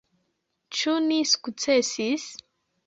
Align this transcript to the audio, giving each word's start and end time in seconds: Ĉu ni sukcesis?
Ĉu 0.79 0.95
ni 1.11 1.21
sukcesis? 1.35 2.29